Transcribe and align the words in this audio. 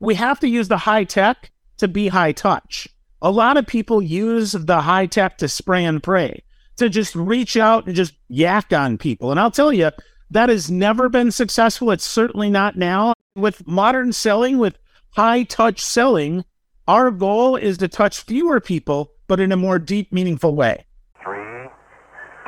we 0.00 0.14
have 0.14 0.40
to 0.40 0.48
use 0.48 0.68
the 0.68 0.78
high 0.78 1.04
tech 1.04 1.50
to 1.78 1.86
be 1.86 2.08
high 2.08 2.32
touch. 2.32 2.88
A 3.22 3.30
lot 3.30 3.56
of 3.56 3.66
people 3.66 4.00
use 4.02 4.52
the 4.52 4.80
high 4.80 5.06
tech 5.06 5.38
to 5.38 5.48
spray 5.48 5.84
and 5.84 6.02
pray, 6.02 6.42
to 6.78 6.88
just 6.88 7.14
reach 7.14 7.56
out 7.56 7.86
and 7.86 7.94
just 7.94 8.14
yak 8.28 8.72
on 8.72 8.96
people. 8.96 9.30
And 9.30 9.38
I'll 9.38 9.50
tell 9.50 9.72
you, 9.72 9.90
that 10.30 10.48
has 10.48 10.70
never 10.70 11.08
been 11.08 11.30
successful. 11.30 11.90
It's 11.90 12.06
certainly 12.06 12.50
not 12.50 12.76
now. 12.76 13.12
With 13.36 13.66
modern 13.66 14.12
selling, 14.12 14.58
with 14.58 14.78
high 15.10 15.42
touch 15.42 15.80
selling, 15.80 16.44
our 16.88 17.10
goal 17.10 17.56
is 17.56 17.78
to 17.78 17.88
touch 17.88 18.20
fewer 18.20 18.60
people, 18.60 19.12
but 19.28 19.38
in 19.38 19.52
a 19.52 19.56
more 19.56 19.78
deep, 19.78 20.12
meaningful 20.12 20.54
way. 20.54 20.86
Three, 21.22 21.68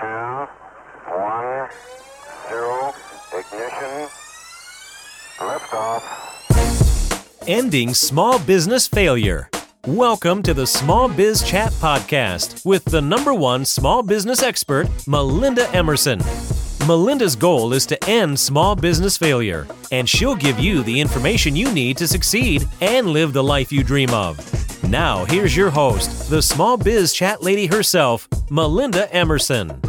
two, 0.00 0.46
one, 1.06 1.68
zero, 2.48 2.94
ignition, 3.32 4.08
liftoff. 5.38 6.21
Ending 7.48 7.92
small 7.92 8.38
business 8.38 8.86
failure. 8.86 9.50
Welcome 9.88 10.44
to 10.44 10.54
the 10.54 10.64
Small 10.64 11.08
Biz 11.08 11.42
Chat 11.42 11.72
Podcast 11.72 12.64
with 12.64 12.84
the 12.84 13.02
number 13.02 13.34
one 13.34 13.64
small 13.64 14.00
business 14.04 14.44
expert, 14.44 14.86
Melinda 15.08 15.68
Emerson. 15.74 16.20
Melinda's 16.86 17.34
goal 17.34 17.72
is 17.72 17.84
to 17.86 18.08
end 18.08 18.38
small 18.38 18.76
business 18.76 19.16
failure, 19.16 19.66
and 19.90 20.08
she'll 20.08 20.36
give 20.36 20.60
you 20.60 20.84
the 20.84 21.00
information 21.00 21.56
you 21.56 21.72
need 21.72 21.96
to 21.96 22.06
succeed 22.06 22.64
and 22.80 23.08
live 23.08 23.32
the 23.32 23.42
life 23.42 23.72
you 23.72 23.82
dream 23.82 24.10
of. 24.10 24.38
Now, 24.88 25.24
here's 25.24 25.56
your 25.56 25.70
host, 25.70 26.30
the 26.30 26.42
small 26.42 26.76
biz 26.76 27.12
chat 27.12 27.42
lady 27.42 27.66
herself, 27.66 28.28
Melinda 28.50 29.12
Emerson. 29.12 29.80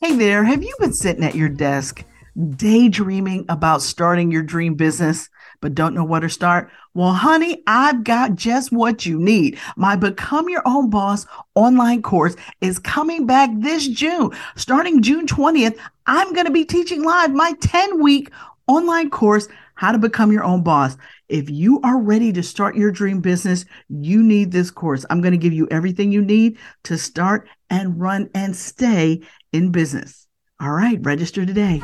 Hey 0.00 0.14
there, 0.14 0.44
have 0.44 0.62
you 0.62 0.76
been 0.78 0.92
sitting 0.92 1.24
at 1.24 1.34
your 1.34 1.48
desk 1.48 2.04
daydreaming 2.36 3.46
about 3.48 3.82
starting 3.82 4.30
your 4.30 4.42
dream 4.42 4.74
business? 4.74 5.28
but 5.64 5.74
don't 5.74 5.94
know 5.94 6.04
where 6.04 6.20
to 6.20 6.28
start? 6.28 6.70
Well, 6.92 7.14
honey, 7.14 7.62
I've 7.66 8.04
got 8.04 8.34
just 8.34 8.70
what 8.70 9.06
you 9.06 9.18
need. 9.18 9.58
My 9.76 9.96
Become 9.96 10.50
Your 10.50 10.60
Own 10.66 10.90
Boss 10.90 11.26
online 11.54 12.02
course 12.02 12.36
is 12.60 12.78
coming 12.78 13.24
back 13.24 13.48
this 13.54 13.88
June. 13.88 14.30
Starting 14.56 15.00
June 15.00 15.26
20th, 15.26 15.78
I'm 16.04 16.34
going 16.34 16.44
to 16.44 16.52
be 16.52 16.66
teaching 16.66 17.02
live 17.02 17.32
my 17.32 17.54
10 17.62 18.02
week 18.02 18.30
online 18.66 19.08
course, 19.08 19.48
How 19.74 19.92
to 19.92 19.96
Become 19.96 20.32
Your 20.32 20.44
Own 20.44 20.62
Boss. 20.62 20.98
If 21.30 21.48
you 21.48 21.80
are 21.80 21.98
ready 21.98 22.30
to 22.34 22.42
start 22.42 22.76
your 22.76 22.90
dream 22.90 23.22
business, 23.22 23.64
you 23.88 24.22
need 24.22 24.52
this 24.52 24.70
course. 24.70 25.06
I'm 25.08 25.22
going 25.22 25.32
to 25.32 25.38
give 25.38 25.54
you 25.54 25.66
everything 25.70 26.12
you 26.12 26.20
need 26.20 26.58
to 26.82 26.98
start 26.98 27.48
and 27.70 27.98
run 27.98 28.28
and 28.34 28.54
stay 28.54 29.22
in 29.50 29.72
business. 29.72 30.26
All 30.60 30.72
right, 30.72 30.98
register 31.00 31.46
today. 31.46 31.82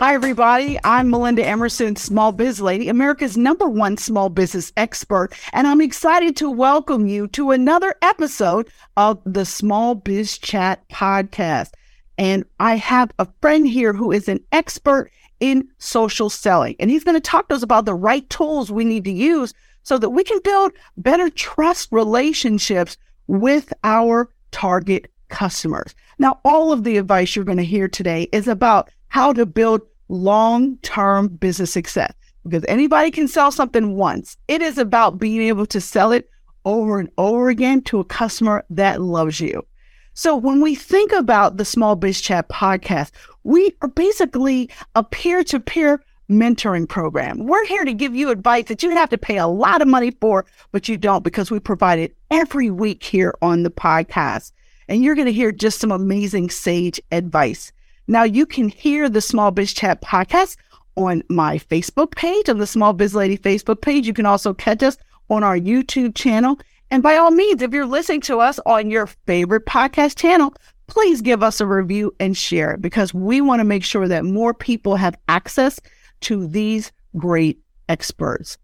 Hi, 0.00 0.14
everybody. 0.14 0.78
I'm 0.82 1.10
Melinda 1.10 1.44
Emerson, 1.44 1.94
Small 1.94 2.32
Biz 2.32 2.62
Lady, 2.62 2.88
America's 2.88 3.36
number 3.36 3.68
one 3.68 3.98
small 3.98 4.30
business 4.30 4.72
expert, 4.78 5.34
and 5.52 5.66
I'm 5.66 5.82
excited 5.82 6.36
to 6.36 6.50
welcome 6.50 7.06
you 7.06 7.28
to 7.28 7.50
another 7.50 7.94
episode 8.00 8.70
of 8.96 9.20
the 9.26 9.44
Small 9.44 9.94
Biz 9.94 10.38
Chat 10.38 10.88
podcast. 10.88 11.72
And 12.16 12.46
I 12.60 12.76
have 12.76 13.10
a 13.18 13.28
friend 13.42 13.68
here 13.68 13.92
who 13.92 14.10
is 14.10 14.26
an 14.26 14.40
expert 14.52 15.10
in 15.38 15.68
social 15.76 16.30
selling, 16.30 16.76
and 16.80 16.90
he's 16.90 17.04
going 17.04 17.16
to 17.16 17.20
talk 17.20 17.50
to 17.50 17.54
us 17.54 17.62
about 17.62 17.84
the 17.84 17.94
right 17.94 18.26
tools 18.30 18.72
we 18.72 18.86
need 18.86 19.04
to 19.04 19.12
use 19.12 19.52
so 19.82 19.98
that 19.98 20.08
we 20.08 20.24
can 20.24 20.40
build 20.42 20.72
better 20.96 21.28
trust 21.28 21.88
relationships 21.92 22.96
with 23.26 23.70
our 23.84 24.30
target 24.50 25.12
customers. 25.28 25.94
Now, 26.18 26.40
all 26.42 26.72
of 26.72 26.84
the 26.84 26.96
advice 26.96 27.36
you're 27.36 27.44
going 27.44 27.58
to 27.58 27.64
hear 27.64 27.86
today 27.86 28.30
is 28.32 28.48
about 28.48 28.88
how 29.10 29.32
to 29.34 29.44
build 29.44 29.82
long 30.08 30.76
term 30.78 31.28
business 31.28 31.72
success 31.72 32.12
because 32.44 32.64
anybody 32.66 33.10
can 33.10 33.28
sell 33.28 33.52
something 33.52 33.96
once. 33.96 34.36
It 34.48 34.62
is 34.62 34.78
about 34.78 35.18
being 35.18 35.42
able 35.42 35.66
to 35.66 35.80
sell 35.80 36.10
it 36.12 36.30
over 36.64 36.98
and 36.98 37.10
over 37.18 37.48
again 37.48 37.82
to 37.82 38.00
a 38.00 38.04
customer 38.04 38.64
that 38.70 39.00
loves 39.00 39.40
you. 39.40 39.64
So 40.14 40.36
when 40.36 40.60
we 40.60 40.74
think 40.74 41.12
about 41.12 41.56
the 41.56 41.64
Small 41.64 41.96
Biz 41.96 42.20
Chat 42.20 42.48
podcast, 42.48 43.12
we 43.44 43.74
are 43.82 43.88
basically 43.88 44.70
a 44.94 45.04
peer 45.04 45.44
to 45.44 45.60
peer 45.60 46.02
mentoring 46.30 46.88
program. 46.88 47.46
We're 47.46 47.66
here 47.66 47.84
to 47.84 47.94
give 47.94 48.14
you 48.14 48.30
advice 48.30 48.64
that 48.66 48.82
you 48.82 48.90
have 48.90 49.10
to 49.10 49.18
pay 49.18 49.38
a 49.38 49.46
lot 49.46 49.82
of 49.82 49.88
money 49.88 50.12
for, 50.20 50.46
but 50.72 50.88
you 50.88 50.96
don't 50.96 51.24
because 51.24 51.50
we 51.50 51.58
provide 51.58 51.98
it 51.98 52.16
every 52.30 52.70
week 52.70 53.02
here 53.02 53.34
on 53.42 53.62
the 53.62 53.70
podcast. 53.70 54.52
And 54.88 55.02
you're 55.02 55.14
going 55.14 55.26
to 55.26 55.32
hear 55.32 55.52
just 55.52 55.80
some 55.80 55.92
amazing 55.92 56.50
sage 56.50 57.00
advice. 57.12 57.72
Now 58.10 58.24
you 58.24 58.44
can 58.44 58.68
hear 58.68 59.08
the 59.08 59.20
Small 59.20 59.52
Biz 59.52 59.72
Chat 59.72 60.02
podcast 60.02 60.56
on 60.96 61.22
my 61.28 61.58
Facebook 61.58 62.16
page, 62.16 62.48
on 62.48 62.58
the 62.58 62.66
Small 62.66 62.92
Biz 62.92 63.14
Lady 63.14 63.38
Facebook 63.38 63.82
page. 63.82 64.04
You 64.04 64.12
can 64.12 64.26
also 64.26 64.52
catch 64.52 64.82
us 64.82 64.96
on 65.28 65.44
our 65.44 65.56
YouTube 65.56 66.16
channel. 66.16 66.58
And 66.90 67.04
by 67.04 67.14
all 67.14 67.30
means, 67.30 67.62
if 67.62 67.72
you're 67.72 67.86
listening 67.86 68.22
to 68.22 68.40
us 68.40 68.58
on 68.66 68.90
your 68.90 69.06
favorite 69.06 69.64
podcast 69.64 70.18
channel, 70.18 70.52
please 70.88 71.22
give 71.22 71.44
us 71.44 71.60
a 71.60 71.66
review 71.66 72.12
and 72.18 72.36
share 72.36 72.72
it 72.72 72.82
because 72.82 73.14
we 73.14 73.40
want 73.40 73.60
to 73.60 73.64
make 73.64 73.84
sure 73.84 74.08
that 74.08 74.24
more 74.24 74.54
people 74.54 74.96
have 74.96 75.16
access 75.28 75.78
to 76.22 76.48
these 76.48 76.90
great 77.16 77.60
experts. 77.88 78.58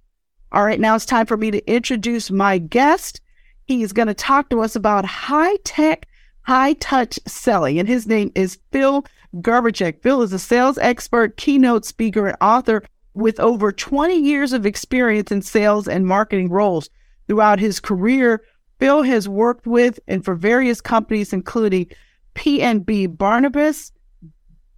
All 0.50 0.64
right, 0.64 0.80
now 0.80 0.96
it's 0.96 1.06
time 1.06 1.26
for 1.26 1.36
me 1.36 1.52
to 1.52 1.72
introduce 1.72 2.32
my 2.32 2.58
guest. 2.58 3.20
He's 3.66 3.92
going 3.92 4.08
to 4.08 4.14
talk 4.14 4.48
to 4.48 4.62
us 4.62 4.74
about 4.74 5.04
high 5.04 5.54
tech, 5.62 6.08
high 6.40 6.72
touch 6.72 7.20
selling, 7.28 7.78
and 7.78 7.86
his 7.86 8.08
name 8.08 8.32
is 8.34 8.58
Phil 8.72 9.04
Gerbyshak. 9.36 10.02
Phil 10.02 10.22
is 10.22 10.32
a 10.32 10.38
sales 10.38 10.78
expert, 10.78 11.36
keynote 11.36 11.84
speaker, 11.84 12.28
and 12.28 12.36
author 12.40 12.82
with 13.14 13.40
over 13.40 13.72
20 13.72 14.14
years 14.14 14.52
of 14.52 14.66
experience 14.66 15.32
in 15.32 15.42
sales 15.42 15.88
and 15.88 16.06
marketing 16.06 16.50
roles. 16.50 16.90
Throughout 17.26 17.58
his 17.58 17.80
career, 17.80 18.42
Phil 18.78 19.02
has 19.02 19.28
worked 19.28 19.66
with 19.66 19.98
and 20.06 20.24
for 20.24 20.34
various 20.34 20.80
companies, 20.80 21.32
including 21.32 21.86
PNB 22.34 23.16
Barnabas, 23.16 23.90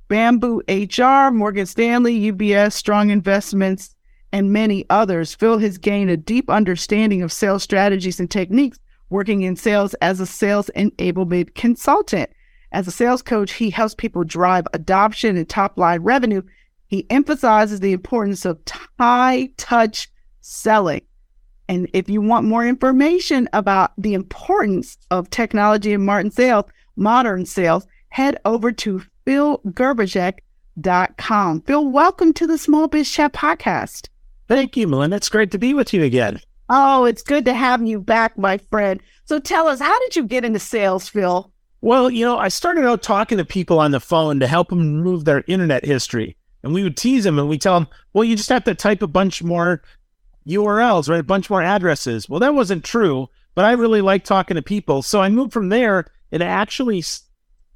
Bamboo 0.07 0.63
HR, 0.69 1.31
Morgan 1.31 1.67
Stanley, 1.67 2.33
UBS, 2.33 2.73
Strong 2.73 3.11
Investments, 3.11 3.95
and 4.33 4.53
many 4.53 4.87
others. 4.89 5.35
Phil 5.35 5.59
has 5.59 5.77
gained 5.79 6.11
a 6.11 6.17
deep 6.17 6.49
understanding 6.49 7.23
of 7.23 7.33
sales 7.33 7.63
strategies 7.63 8.21
and 8.21 8.31
techniques, 8.31 8.79
working 9.11 9.43
in 9.43 9.57
sales 9.57 9.95
as 9.95 10.21
a 10.21 10.27
sales 10.27 10.71
enablement 10.77 11.55
consultant. 11.55 12.31
As 12.71 12.87
a 12.87 12.91
sales 12.91 13.23
coach, 13.23 13.53
he 13.53 13.71
helps 13.71 13.95
people 13.95 14.25
drive 14.25 14.67
adoption 14.75 15.39
and 15.39 15.49
top 15.49 15.79
line 15.79 16.01
revenue. 16.01 16.43
He 16.87 17.07
emphasizes 17.09 17.81
the 17.81 17.93
importance 17.93 18.45
of 18.45 18.59
high 18.99 19.49
touch 19.57 20.11
selling. 20.41 21.01
And 21.69 21.89
if 21.93 22.09
you 22.09 22.21
want 22.21 22.47
more 22.47 22.67
information 22.67 23.49
about 23.53 23.93
the 23.99 24.15
importance 24.15 24.97
of 25.11 25.31
technology 25.31 25.93
in 25.93 26.05
Martin 26.05 26.31
sales, 26.31 26.67
modern 26.97 27.47
sales, 27.47 27.87
head 28.09 28.39
over 28.45 28.73
to 28.73 29.03
philgerbyshak.com. 29.27 31.63
Phil, 31.63 31.89
welcome 31.89 32.33
to 32.35 32.47
the 32.47 32.59
Small 32.59 32.87
Biz 32.89 33.11
Chat 33.11 33.33
podcast. 33.33 34.09
Thank 34.47 34.77
you, 34.77 34.87
Melinda. 34.89 35.17
It's 35.17 35.29
great 35.29 35.51
to 35.51 35.59
be 35.59 35.75
with 35.75 35.93
you 35.93 36.03
again. 36.03 36.41
Oh, 36.71 37.05
it's 37.05 37.23
good 37.23 37.45
to 37.47 37.55
have 37.55 37.87
you 37.87 38.01
back, 38.01 38.37
my 38.37 38.59
friend. 38.59 39.01
So 39.25 39.39
tell 39.39 39.69
us, 39.69 39.81
how 39.81 39.99
did 40.01 40.17
you 40.17 40.25
get 40.25 40.45
into 40.45 40.59
sales, 40.59 41.09
Phil? 41.09 41.51
Well, 41.81 42.11
you 42.11 42.25
know, 42.25 42.39
I 42.39 42.49
started 42.49 42.85
out 42.85 43.03
talking 43.03 43.39
to 43.39 43.45
people 43.45 43.79
on 43.79 43.93
the 43.93 44.01
phone 44.01 44.41
to 44.41 44.47
help 44.47 44.69
them 44.69 44.97
remove 44.97 45.25
their 45.25 45.45
internet 45.47 45.85
history. 45.85 46.37
And 46.63 46.75
we 46.75 46.83
would 46.83 46.97
tease 46.97 47.25
them 47.25 47.39
and 47.39 47.49
we 47.49 47.57
tell 47.57 47.75
them, 47.79 47.89
well, 48.13 48.25
you 48.25 48.35
just 48.35 48.49
have 48.49 48.65
to 48.65 48.75
type 48.75 49.01
a 49.01 49.07
bunch 49.07 49.43
more 49.45 49.83
URLs, 50.47 51.09
right? 51.09 51.21
A 51.21 51.25
bunch 51.25 51.49
more 51.49 51.63
addresses. 51.63 52.29
Well, 52.29 52.41
that 52.41 52.55
wasn't 52.55 52.85
true, 52.85 53.29
but 53.55 53.65
I 53.65 53.73
really 53.73 54.01
like 54.01 54.25
talking 54.25 54.57
to 54.57 54.63
people. 54.63 55.03
So 55.03 55.21
I 55.21 55.29
moved 55.29 55.53
from 55.53 55.69
there 55.69 56.07
into 56.33 56.47
actually 56.47 56.99
s- 56.99 57.23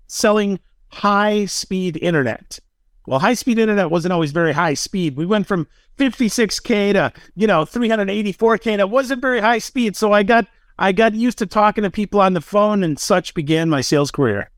selling 0.08 0.58
high 0.88 1.44
speed 1.46 1.96
internet. 2.02 2.58
Well, 3.06 3.20
high 3.20 3.34
speed 3.34 3.58
internet 3.58 3.90
wasn't 3.90 4.12
always 4.12 4.32
very 4.32 4.52
high 4.52 4.74
speed. 4.74 5.16
We 5.16 5.26
went 5.26 5.46
from 5.46 5.68
56K 5.98 6.92
to, 6.94 7.12
you 7.36 7.46
know, 7.46 7.64
384K. 7.64 8.72
And 8.72 8.80
it 8.80 8.90
wasn't 8.90 9.20
very 9.20 9.40
high 9.40 9.58
speed. 9.58 9.96
So 9.96 10.12
I 10.12 10.22
got 10.22 10.46
I 10.78 10.92
got 10.92 11.14
used 11.14 11.38
to 11.38 11.46
talking 11.46 11.82
to 11.82 11.90
people 11.90 12.20
on 12.20 12.34
the 12.34 12.40
phone, 12.40 12.82
and 12.82 12.98
such 12.98 13.34
began 13.34 13.68
my 13.68 13.80
sales 13.80 14.10
career. 14.10 14.50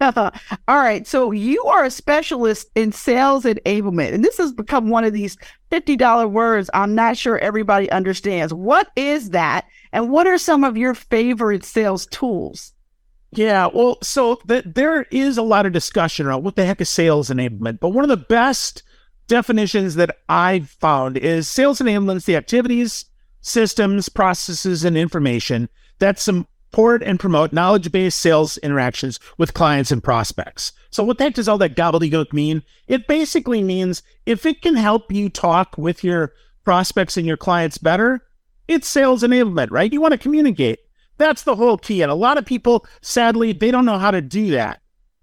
All 0.00 0.30
right. 0.68 1.06
So 1.06 1.32
you 1.32 1.64
are 1.64 1.84
a 1.84 1.90
specialist 1.90 2.70
in 2.76 2.92
sales 2.92 3.44
enablement, 3.44 4.14
and 4.14 4.24
this 4.24 4.38
has 4.38 4.52
become 4.52 4.90
one 4.90 5.04
of 5.04 5.12
these 5.12 5.36
$50 5.72 6.30
words 6.30 6.70
I'm 6.72 6.94
not 6.94 7.16
sure 7.16 7.38
everybody 7.38 7.90
understands. 7.90 8.54
What 8.54 8.90
is 8.94 9.30
that? 9.30 9.66
And 9.92 10.10
what 10.10 10.26
are 10.26 10.38
some 10.38 10.62
of 10.62 10.76
your 10.76 10.94
favorite 10.94 11.64
sales 11.64 12.06
tools? 12.06 12.72
Yeah, 13.32 13.68
well, 13.74 13.98
so 14.02 14.40
the, 14.46 14.62
there 14.64 15.02
is 15.10 15.36
a 15.36 15.42
lot 15.42 15.66
of 15.66 15.72
discussion 15.72 16.26
around 16.26 16.44
what 16.44 16.56
the 16.56 16.64
heck 16.64 16.80
is 16.80 16.88
sales 16.88 17.28
enablement, 17.28 17.80
but 17.80 17.90
one 17.90 18.04
of 18.04 18.08
the 18.08 18.16
best 18.16 18.82
definitions 19.26 19.96
that 19.96 20.16
I've 20.28 20.70
found 20.70 21.18
is 21.18 21.48
sales 21.48 21.80
enablement 21.80 22.16
is 22.16 22.24
the 22.24 22.36
activities, 22.36 23.04
systems, 23.40 24.08
processes, 24.08 24.84
and 24.84 24.96
information 24.96 25.68
that 25.98 26.18
support 26.18 27.02
and 27.02 27.20
promote 27.20 27.52
knowledge 27.52 27.90
based 27.90 28.18
sales 28.18 28.58
interactions 28.58 29.18
with 29.36 29.54
clients 29.54 29.90
and 29.90 30.02
prospects. 30.02 30.72
So, 30.90 31.04
what 31.04 31.18
that 31.18 31.34
does 31.34 31.48
all 31.48 31.58
that 31.58 31.76
gobbledygook 31.76 32.32
mean? 32.32 32.62
It 32.86 33.06
basically 33.06 33.62
means 33.62 34.02
if 34.26 34.46
it 34.46 34.62
can 34.62 34.76
help 34.76 35.12
you 35.12 35.28
talk 35.28 35.76
with 35.76 36.02
your 36.02 36.32
prospects 36.64 37.16
and 37.16 37.26
your 37.26 37.36
clients 37.36 37.78
better, 37.78 38.26
it's 38.66 38.88
sales 38.88 39.22
enablement, 39.22 39.68
right? 39.70 39.92
You 39.92 40.00
want 40.00 40.12
to 40.12 40.18
communicate. 40.18 40.80
That's 41.16 41.42
the 41.42 41.56
whole 41.56 41.78
key. 41.78 42.02
And 42.02 42.10
a 42.10 42.14
lot 42.14 42.38
of 42.38 42.46
people, 42.46 42.86
sadly, 43.00 43.52
they 43.52 43.70
don't 43.70 43.84
know 43.84 43.98
how 43.98 44.10
to 44.10 44.20
do 44.20 44.50
that. 44.52 44.80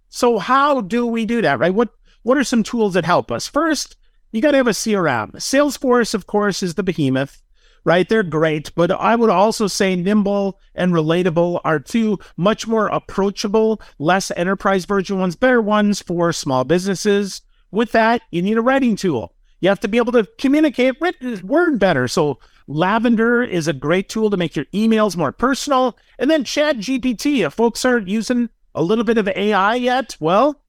So, 0.10 0.40
how 0.40 0.82
do 0.82 1.06
we 1.06 1.26
do 1.26 1.42
that, 1.42 1.60
right? 1.60 1.74
What 1.74 1.90
what 2.24 2.38
are 2.38 2.44
some 2.44 2.64
tools 2.64 2.96
that 2.96 3.06
help 3.06 3.32
us? 3.32 3.48
First, 3.48 3.96
you 4.32 4.42
got 4.42 4.52
to 4.52 4.58
have 4.58 4.68
a 4.68 4.72
CRM. 4.72 5.34
Salesforce, 5.36 6.14
of 6.14 6.28
course, 6.28 6.64
is 6.64 6.74
the 6.74 6.84
behemoth 6.84 7.42
right? 7.86 8.10
They're 8.10 8.24
great, 8.24 8.74
but 8.76 8.92
I 8.92 9.16
would 9.16 9.30
also 9.30 9.68
say 9.68 9.96
Nimble 9.96 10.60
and 10.74 10.92
Relatable 10.92 11.62
are 11.64 11.80
two 11.80 12.20
much 12.36 12.68
more 12.68 12.88
approachable, 12.88 13.82
less 14.00 14.32
enterprise 14.36 14.86
version 14.86 15.20
ones, 15.20 15.36
better 15.36 15.62
ones 15.62 16.02
for 16.02 16.34
small 16.34 16.64
businesses. 16.66 17.44
With 17.72 17.92
that, 17.94 18.24
you 18.32 18.42
need 18.42 18.58
a 18.58 18.62
writing 18.62 18.96
tool. 18.96 19.34
You 19.62 19.70
have 19.70 19.80
to 19.82 19.88
be 19.88 19.98
able 19.98 20.12
to 20.14 20.28
communicate 20.38 21.00
written 21.00 21.48
word 21.48 21.80
better. 21.80 22.08
So 22.08 22.40
Lavender 22.68 23.44
is 23.44 23.68
a 23.68 23.74
great 23.74 24.10
tool 24.10 24.30
to 24.30 24.38
make 24.38 24.56
your 24.56 24.66
emails 24.66 25.16
more 25.16 25.31
personal. 25.31 25.98
And 26.18 26.30
then 26.30 26.44
Chat 26.44 26.78
GPT, 26.78 27.46
if 27.46 27.54
folks 27.54 27.86
aren't 27.86 28.08
using 28.08 28.50
a 28.74 28.81
little 28.81 29.04
bit 29.04 29.18
of 29.18 29.28
AI 29.28 29.76
yet, 29.76 30.18
well, 30.20 30.62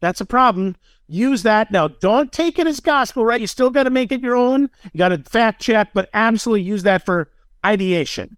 that's 0.00 0.20
a 0.20 0.26
problem 0.26 0.76
use 1.08 1.42
that. 1.42 1.70
Now, 1.70 1.88
don't 1.88 2.30
take 2.30 2.58
it 2.58 2.66
as 2.66 2.80
gospel, 2.80 3.24
right? 3.24 3.40
You 3.40 3.46
still 3.46 3.70
got 3.70 3.84
to 3.84 3.90
make 3.90 4.12
it 4.12 4.20
your 4.20 4.36
own. 4.36 4.70
You 4.92 4.98
got 4.98 5.08
to 5.08 5.18
fact 5.18 5.60
check, 5.60 5.90
but 5.94 6.08
absolutely 6.14 6.62
use 6.62 6.84
that 6.84 7.04
for 7.04 7.30
ideation. 7.64 8.36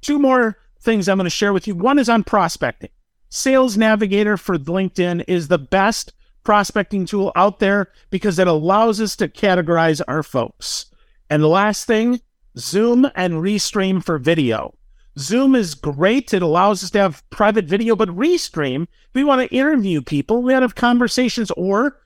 Two 0.00 0.18
more 0.18 0.56
things 0.80 1.08
I'm 1.08 1.18
going 1.18 1.24
to 1.24 1.30
share 1.30 1.52
with 1.52 1.66
you. 1.66 1.74
One 1.74 1.98
is 1.98 2.08
on 2.08 2.24
prospecting. 2.24 2.90
Sales 3.28 3.76
Navigator 3.76 4.36
for 4.36 4.58
LinkedIn 4.58 5.24
is 5.26 5.48
the 5.48 5.58
best 5.58 6.12
prospecting 6.44 7.06
tool 7.06 7.32
out 7.36 7.60
there 7.60 7.90
because 8.10 8.38
it 8.38 8.48
allows 8.48 9.00
us 9.00 9.16
to 9.16 9.28
categorize 9.28 10.00
our 10.08 10.22
folks. 10.22 10.86
And 11.30 11.42
the 11.42 11.48
last 11.48 11.86
thing, 11.86 12.20
Zoom 12.58 13.08
and 13.14 13.34
Restream 13.34 14.04
for 14.04 14.18
video. 14.18 14.74
Zoom 15.18 15.54
is 15.54 15.74
great. 15.74 16.32
It 16.34 16.42
allows 16.42 16.82
us 16.82 16.90
to 16.90 16.98
have 16.98 17.28
private 17.30 17.66
video, 17.66 17.94
but 17.94 18.08
Restream, 18.08 18.86
we 19.14 19.24
want 19.24 19.40
to 19.42 19.54
interview 19.54 20.02
people, 20.02 20.42
we 20.42 20.52
want 20.52 20.62
to 20.62 20.68
have 20.68 20.74
conversations, 20.74 21.50
or 21.52 21.98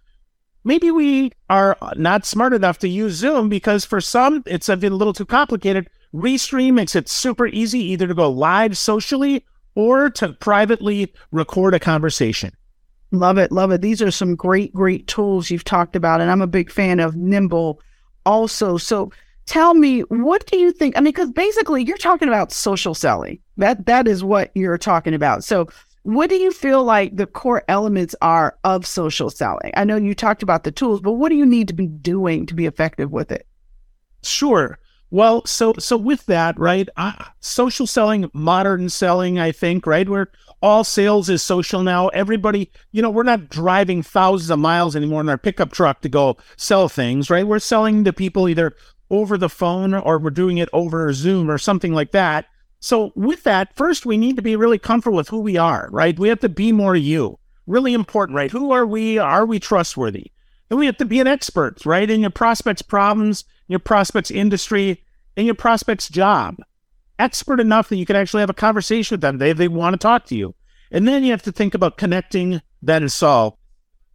maybe 0.67 0.91
we 0.91 1.33
are 1.49 1.79
not 1.97 2.27
smart 2.27 2.53
enough 2.53 2.79
to 2.79 2.89
use 2.89 3.15
Zoom 3.15 3.49
because 3.49 3.85
for 3.85 4.01
some 4.01 4.43
it's 4.47 4.69
a 4.69 4.77
little 4.77 5.13
too 5.13 5.25
complicated. 5.25 5.89
Restream 6.13 6.75
makes 6.75 6.97
it 6.97 7.09
super 7.09 7.47
easy 7.47 7.79
either 7.79 8.07
to 8.07 8.15
go 8.15 8.29
live 8.29 8.77
socially 8.77 9.45
or 9.75 10.11
to 10.11 10.33
privately 10.35 11.13
record 11.31 11.73
a 11.75 11.79
conversation. 11.79 12.51
Love 13.13 13.39
it, 13.39 13.53
love 13.53 13.71
it. 13.71 13.81
These 13.81 14.03
are 14.03 14.11
some 14.11 14.35
great, 14.35 14.75
great 14.75 15.07
tools 15.07 15.51
you've 15.51 15.65
talked 15.65 15.95
about, 15.95 16.21
and 16.21 16.31
I'm 16.31 16.43
a 16.43 16.47
big 16.47 16.71
fan 16.71 16.99
of 16.99 17.15
Nimble 17.15 17.81
also. 18.25 18.77
So 18.77 19.13
tell 19.47 19.75
me, 19.75 20.01
what 20.01 20.47
do 20.47 20.59
you 20.59 20.73
think? 20.73 20.97
I 20.97 21.01
mean, 21.01 21.13
because 21.13 21.31
basically 21.31 21.85
you're 21.85 21.97
talking 21.97 22.29
about 22.29 22.51
social 22.51 22.95
selling. 22.95 23.39
That 23.57 23.87
that 23.87 24.09
is 24.09 24.25
what 24.25 24.51
you're 24.55 24.79
talking 24.79 25.15
about. 25.15 25.45
So 25.45 25.69
what 26.07 26.31
do 26.31 26.37
you 26.37 26.53
feel 26.53 26.85
like 26.85 27.17
the 27.17 27.27
core 27.27 27.65
elements 27.67 28.15
are 28.23 28.57
of 28.63 28.87
social 28.87 29.29
selling? 29.29 29.73
I 29.77 29.83
know 29.83 29.97
you 29.97 30.15
talked 30.15 30.45
about 30.45 30.63
the 30.63 30.71
tools, 30.71 31.01
but 31.01 31.15
what 31.15 31.31
do 31.31 31.35
you 31.35 31.45
need 31.45 31.67
to 31.67 31.75
be 31.75 31.89
doing 31.89 32.47
to 32.47 32.55
be 32.55 32.67
effective 32.67 33.11
with 33.11 33.33
it? 33.33 33.45
Sure. 34.23 34.79
Well, 35.11 35.45
so 35.47 35.75
so 35.81 35.97
with 35.97 36.27
that, 36.27 36.57
right? 36.61 36.89
Uh, 36.97 37.25
social 37.41 37.89
selling, 37.89 38.31
modern 38.33 38.89
selling, 38.89 39.41
I 39.41 39.51
think, 39.51 39.85
right? 39.85 40.09
Where 40.09 40.31
all 40.63 40.85
sales 40.85 41.29
is 41.29 41.43
social 41.43 41.83
now. 41.83 42.07
Everybody, 42.09 42.71
you 42.93 43.03
know, 43.03 43.11
we're 43.11 43.25
not 43.25 43.49
driving 43.49 44.05
thousands 44.05 44.51
of 44.51 44.61
miles 44.61 44.95
anymore 44.95 45.23
in 45.23 45.29
our 45.29 45.37
pickup 45.37 45.73
truck 45.73 46.03
to 46.03 46.09
go 46.09 46.37
sell 46.57 46.89
things, 46.89 47.31
right? 47.31 47.47
We're 47.47 47.59
selling 47.59 48.05
to 48.05 48.13
people 48.13 48.49
either 48.49 48.77
over 49.11 49.37
the 49.37 49.49
phone 49.49 49.93
or 49.93 50.21
we're 50.21 50.31
doing 50.31 50.59
it 50.59 50.69
over 50.73 51.13
Zoom 51.13 51.51
or 51.51 51.59
something 51.59 51.93
like 51.93 52.13
that. 52.13 52.47
So, 52.87 53.11
with 53.17 53.43
that, 53.43 53.75
first, 53.75 54.07
we 54.07 54.17
need 54.17 54.37
to 54.37 54.43
be 54.43 54.55
really 54.55 54.79
comfortable 54.79 55.17
with 55.17 55.27
who 55.27 55.41
we 55.41 55.57
are, 55.57 55.89
right? 55.91 56.17
We 56.17 56.29
have 56.29 56.39
to 56.39 56.49
be 56.49 56.71
more 56.71 56.95
you. 56.95 57.41
Really 57.67 57.93
important, 57.93 58.37
right? 58.37 58.49
Who 58.49 58.71
are 58.71 58.87
we? 58.87 59.19
Are 59.19 59.45
we 59.45 59.59
trustworthy? 59.59 60.31
And 60.71 60.79
we 60.79 60.87
have 60.87 60.97
to 60.99 61.05
be 61.05 61.19
an 61.19 61.27
expert, 61.27 61.85
right? 61.85 62.09
In 62.09 62.21
your 62.21 62.31
prospect's 62.31 62.83
problems, 62.83 63.43
your 63.67 63.81
prospect's 63.81 64.31
industry, 64.31 65.03
in 65.35 65.47
your 65.47 65.57
prospect's 65.57 66.09
job. 66.09 66.59
Expert 67.19 67.59
enough 67.59 67.89
that 67.89 67.97
you 67.97 68.07
can 68.07 68.15
actually 68.15 68.39
have 68.39 68.51
a 68.51 68.55
conversation 68.55 69.17
with 69.17 69.21
them. 69.21 69.39
They, 69.39 69.53
they 69.53 69.67
want 69.67 69.95
to 69.95 69.99
talk 69.99 70.25
to 70.27 70.37
you. 70.37 70.55
And 70.93 71.09
then 71.09 71.25
you 71.25 71.33
have 71.33 71.43
to 71.43 71.51
think 71.51 71.75
about 71.75 71.99
connecting, 71.99 72.63
then 72.81 73.09
solve. 73.09 73.55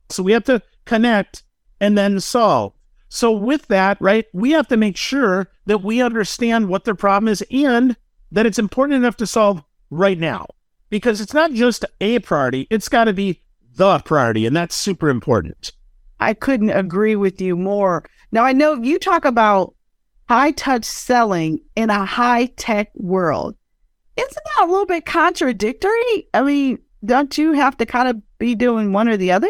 So 0.08 0.24
we 0.24 0.32
have 0.32 0.46
to 0.46 0.62
connect 0.86 1.44
and 1.82 1.98
then 1.98 2.22
solve. 2.22 2.72
So 3.10 3.34
with 3.34 3.68
that, 3.68 3.98
right, 4.00 4.28
we 4.32 4.52
have 4.52 4.70
to 4.70 4.78
make 4.78 4.96
sure 4.96 5.52
that 5.66 5.84
we 5.84 6.02
understand 6.02 6.70
what 6.70 6.86
their 6.86 6.96
problem 6.96 7.28
is 7.28 7.44
and 7.52 7.98
that 8.32 8.46
it's 8.46 8.60
important 8.60 8.98
enough 8.98 9.18
to 9.18 9.28
solve 9.28 9.64
right 9.90 10.18
now 10.18 10.46
because 10.90 11.22
it's 11.22 11.34
not 11.34 11.54
just 11.54 11.86
a 12.00 12.20
priority, 12.20 12.68
it's 12.70 12.90
got 12.90 13.06
to 13.06 13.14
be 13.14 13.42
the 13.76 14.00
priority. 14.00 14.46
And 14.46 14.56
that's 14.56 14.76
super 14.76 15.10
important. 15.10 15.72
I 16.20 16.34
couldn't 16.34 16.70
agree 16.70 17.16
with 17.16 17.42
you 17.42 17.56
more. 17.56 18.04
Now, 18.32 18.44
I 18.44 18.54
know 18.54 18.76
you 18.76 19.00
talk 19.00 19.26
about 19.26 19.74
high 20.30 20.52
touch 20.52 20.86
selling 20.86 21.60
in 21.76 21.90
a 21.90 22.06
high 22.06 22.46
tech 22.58 22.92
world. 22.96 23.56
Isn't 24.16 24.34
that 24.34 24.66
a 24.66 24.70
little 24.70 24.86
bit 24.86 25.06
contradictory? 25.06 26.28
I 26.34 26.42
mean, 26.44 26.80
don't 27.04 27.38
you 27.38 27.54
have 27.54 27.78
to 27.78 27.86
kind 27.86 28.08
of 28.08 28.22
be 28.38 28.56
doing 28.56 28.94
one 28.94 29.10
or 29.10 29.18
the 29.18 29.32
other? 29.32 29.50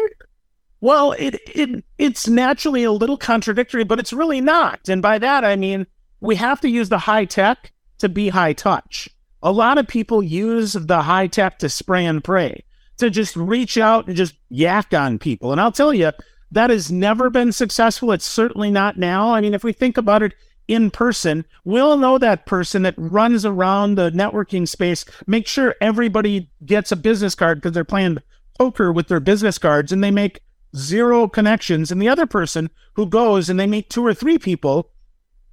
Well, 0.80 1.12
it, 1.12 1.40
it 1.54 1.84
it's 1.98 2.26
naturally 2.26 2.82
a 2.82 2.90
little 2.90 3.16
contradictory, 3.16 3.84
but 3.84 4.00
it's 4.00 4.12
really 4.12 4.40
not. 4.40 4.88
And 4.88 5.02
by 5.02 5.18
that 5.18 5.44
I 5.44 5.56
mean 5.56 5.86
we 6.20 6.36
have 6.36 6.60
to 6.60 6.68
use 6.68 6.88
the 6.88 6.98
high 6.98 7.24
tech 7.24 7.71
to 8.02 8.08
be 8.08 8.28
high 8.28 8.52
touch. 8.52 9.08
A 9.42 9.50
lot 9.50 9.78
of 9.78 9.88
people 9.88 10.22
use 10.22 10.74
the 10.74 11.02
high 11.02 11.28
tech 11.28 11.58
to 11.60 11.68
spray 11.68 12.04
and 12.04 12.22
pray, 12.22 12.64
to 12.98 13.10
just 13.10 13.34
reach 13.34 13.78
out 13.78 14.08
and 14.08 14.16
just 14.16 14.34
yak 14.50 14.92
on 14.92 15.18
people. 15.18 15.52
And 15.52 15.60
I'll 15.60 15.72
tell 15.72 15.94
you, 15.94 16.10
that 16.50 16.70
has 16.70 16.92
never 16.92 17.30
been 17.30 17.52
successful. 17.52 18.12
It's 18.12 18.26
certainly 18.26 18.70
not 18.70 18.98
now. 18.98 19.32
I 19.32 19.40
mean, 19.40 19.54
if 19.54 19.64
we 19.64 19.72
think 19.72 19.96
about 19.96 20.22
it 20.22 20.34
in 20.68 20.90
person, 20.90 21.44
we'll 21.64 21.96
know 21.96 22.18
that 22.18 22.44
person 22.44 22.82
that 22.82 22.94
runs 22.96 23.46
around 23.46 23.94
the 23.94 24.10
networking 24.10 24.68
space, 24.68 25.04
make 25.26 25.46
sure 25.46 25.76
everybody 25.80 26.50
gets 26.66 26.92
a 26.92 26.96
business 26.96 27.34
card 27.34 27.58
because 27.58 27.72
they're 27.72 27.84
playing 27.84 28.18
poker 28.58 28.92
with 28.92 29.08
their 29.08 29.20
business 29.20 29.58
cards 29.58 29.92
and 29.92 30.02
they 30.02 30.10
make 30.10 30.40
zero 30.76 31.28
connections. 31.28 31.90
And 31.90 32.02
the 32.02 32.08
other 32.08 32.26
person 32.26 32.68
who 32.94 33.06
goes 33.06 33.48
and 33.48 33.58
they 33.58 33.66
meet 33.66 33.90
two 33.90 34.04
or 34.04 34.12
three 34.12 34.38
people 34.38 34.90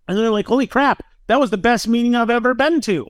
and 0.08 0.18
they're 0.18 0.32
like, 0.32 0.48
holy 0.48 0.68
crap, 0.68 1.04
that 1.30 1.40
was 1.40 1.52
the 1.52 1.58
best 1.58 1.88
meeting 1.88 2.16
I've 2.16 2.32
ever 2.32 2.56
been 2.56 2.82
to. 2.82 3.08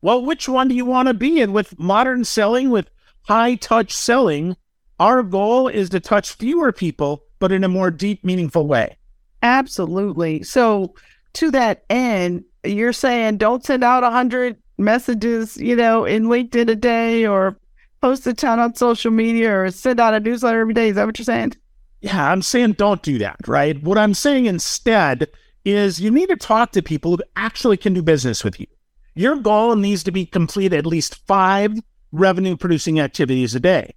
Well, 0.00 0.24
which 0.24 0.48
one 0.48 0.68
do 0.68 0.74
you 0.76 0.84
want 0.84 1.08
to 1.08 1.14
be 1.14 1.40
in? 1.40 1.52
With 1.52 1.76
modern 1.80 2.24
selling, 2.24 2.70
with 2.70 2.88
high 3.22 3.56
touch 3.56 3.92
selling, 3.92 4.56
our 5.00 5.24
goal 5.24 5.66
is 5.66 5.90
to 5.90 5.98
touch 5.98 6.34
fewer 6.34 6.70
people, 6.70 7.24
but 7.40 7.50
in 7.50 7.64
a 7.64 7.68
more 7.68 7.90
deep, 7.90 8.24
meaningful 8.24 8.68
way. 8.68 8.96
Absolutely. 9.42 10.44
So, 10.44 10.94
to 11.32 11.50
that 11.50 11.84
end, 11.90 12.44
you're 12.62 12.92
saying 12.92 13.38
don't 13.38 13.64
send 13.64 13.82
out 13.82 14.04
a 14.04 14.06
100 14.06 14.56
messages, 14.78 15.56
you 15.56 15.74
know, 15.74 16.04
in 16.04 16.26
LinkedIn 16.26 16.70
a 16.70 16.76
day 16.76 17.26
or 17.26 17.58
post 18.00 18.28
a 18.28 18.32
ton 18.32 18.60
on 18.60 18.76
social 18.76 19.10
media 19.10 19.62
or 19.62 19.72
send 19.72 19.98
out 19.98 20.14
a 20.14 20.20
newsletter 20.20 20.60
every 20.60 20.72
day. 20.72 20.90
Is 20.90 20.94
that 20.94 21.06
what 21.06 21.18
you're 21.18 21.24
saying? 21.24 21.54
Yeah, 22.00 22.30
I'm 22.30 22.42
saying 22.42 22.74
don't 22.74 23.02
do 23.02 23.18
that, 23.18 23.38
right? 23.48 23.82
What 23.82 23.98
I'm 23.98 24.14
saying 24.14 24.46
instead 24.46 25.26
is 25.66 26.00
you 26.00 26.12
need 26.12 26.28
to 26.28 26.36
talk 26.36 26.70
to 26.72 26.80
people 26.80 27.16
who 27.16 27.22
actually 27.34 27.76
can 27.76 27.92
do 27.92 28.00
business 28.00 28.44
with 28.44 28.60
you. 28.60 28.66
Your 29.14 29.36
goal 29.36 29.74
needs 29.74 30.04
to 30.04 30.12
be 30.12 30.24
complete 30.24 30.72
at 30.72 30.86
least 30.86 31.26
five 31.26 31.74
revenue 32.12 32.56
producing 32.56 33.00
activities 33.00 33.54
a 33.54 33.60
day. 33.60 33.94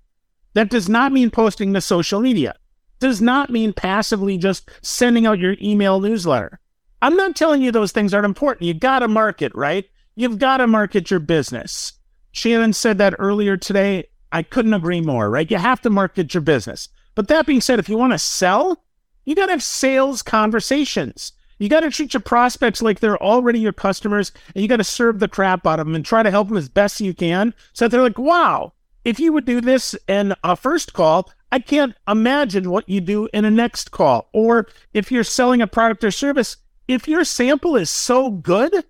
That 0.56 0.72
does 0.72 0.90
not 0.90 1.12
mean 1.12 1.30
posting 1.30 1.74
to 1.74 1.82
social 1.82 2.22
media. 2.22 2.56
Does 3.00 3.22
not 3.22 3.52
mean 3.52 3.72
passively 3.72 4.38
just 4.38 4.70
sending 4.82 5.28
out 5.28 5.38
your 5.38 5.56
email 5.62 6.02
newsletter. 6.02 6.60
I'm 7.04 7.16
not 7.16 7.36
telling 7.36 7.62
you 7.62 7.72
those 7.72 7.92
things 7.92 8.14
aren't 8.14 8.26
important. 8.26 8.66
You 8.66 8.74
got 8.74 9.00
to 9.00 9.08
market, 9.08 9.54
right? 9.54 9.86
You've 10.16 10.40
got 10.40 10.58
to 10.58 10.68
market 10.68 11.12
your 11.12 11.20
business. 11.20 11.94
Shannon 12.32 12.74
said 12.74 12.98
that 12.98 13.16
earlier 13.20 13.58
today. 13.58 14.10
I 14.32 14.42
couldn't 14.42 14.74
agree 14.74 15.02
more, 15.02 15.30
right? 15.30 15.50
You 15.50 15.58
have 15.58 15.82
to 15.82 15.90
market 15.90 16.34
your 16.34 16.42
business. 16.42 16.90
But 17.14 17.28
that 17.28 17.46
being 17.46 17.62
said, 17.62 17.80
if 17.80 17.90
you 17.90 17.98
want 17.98 18.14
to 18.14 18.20
sell, 18.20 18.84
you 19.26 19.36
got 19.36 19.48
to 19.48 19.52
have 19.52 19.64
sales 19.64 20.22
conversations. 20.22 21.32
You 21.60 21.70
got 21.70 21.82
to 21.82 21.92
treat 21.92 22.14
your 22.14 22.22
prospects 22.22 22.82
like 22.82 23.00
they're 23.00 23.22
already 23.22 23.60
your 23.60 23.74
customers, 23.74 24.32
and 24.56 24.62
you 24.62 24.68
got 24.68 24.78
to 24.78 24.84
serve 24.84 25.20
the 25.20 25.28
crap 25.28 25.68
out 25.68 25.80
of 25.80 25.86
them 25.86 25.96
and 25.96 26.06
try 26.06 26.24
to 26.24 26.32
help 26.32 26.48
them 26.48 26.58
as 26.58 26.70
best 26.70 27.02
you 27.02 27.14
can. 27.14 27.54
So 27.74 27.88
they're 27.88 28.02
like, 28.02 28.18
wow, 28.18 28.74
if 29.06 29.20
you 29.20 29.34
would 29.34 29.46
do 29.46 29.62
this 29.62 29.96
in 30.08 30.34
a 30.44 30.56
first 30.56 30.94
call, 30.94 31.30
I 31.52 31.60
can't 31.60 31.96
imagine 32.08 32.70
what 32.70 32.88
you 32.88 33.02
do 33.02 33.28
in 33.34 33.44
a 33.44 33.52
next 33.52 33.92
call. 33.92 34.30
Or 34.34 34.68
if 34.94 35.12
you're 35.12 35.24
selling 35.24 35.62
a 35.62 35.68
product 35.68 36.04
or 36.04 36.12
service, 36.12 36.58
if 36.88 37.08
your 37.08 37.24
sample 37.24 37.76
is 37.76 37.90
so 37.90 38.32
good, 38.32 38.86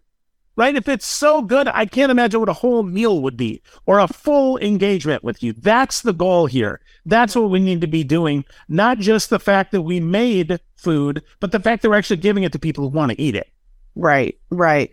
right? 0.59 0.75
If 0.75 0.89
it's 0.89 1.05
so 1.05 1.41
good, 1.41 1.69
I 1.69 1.85
can't 1.85 2.11
imagine 2.11 2.41
what 2.41 2.49
a 2.49 2.53
whole 2.53 2.83
meal 2.83 3.21
would 3.21 3.37
be 3.37 3.61
or 3.85 3.99
a 3.99 4.09
full 4.09 4.57
engagement 4.57 5.23
with 5.23 5.41
you. 5.41 5.53
That's 5.53 6.01
the 6.01 6.11
goal 6.11 6.47
here. 6.47 6.81
That's 7.05 7.33
what 7.33 7.49
we 7.49 7.61
need 7.61 7.79
to 7.79 7.87
be 7.87 8.03
doing. 8.03 8.43
Not 8.67 8.99
just 8.99 9.29
the 9.29 9.39
fact 9.39 9.71
that 9.71 9.83
we 9.83 10.01
made 10.01 10.59
food, 10.75 11.23
but 11.39 11.53
the 11.53 11.61
fact 11.61 11.81
that 11.81 11.89
we're 11.89 11.95
actually 11.95 12.17
giving 12.17 12.43
it 12.43 12.51
to 12.51 12.59
people 12.59 12.83
who 12.83 12.89
want 12.89 13.13
to 13.13 13.21
eat 13.21 13.35
it. 13.35 13.49
Right, 13.95 14.37
right. 14.49 14.91